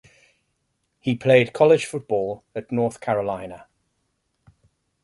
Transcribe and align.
He 0.99 1.13
played 1.15 1.53
college 1.53 1.85
football 1.85 2.43
at 2.55 2.71
North 2.71 2.99
Carolina. 3.01 3.67